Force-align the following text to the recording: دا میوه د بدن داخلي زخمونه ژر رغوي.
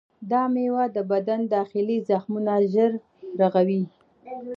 دا 0.31 0.41
میوه 0.53 0.83
د 0.95 0.97
بدن 1.11 1.39
داخلي 1.55 1.97
زخمونه 2.09 2.53
ژر 2.73 2.91
رغوي. 3.39 3.83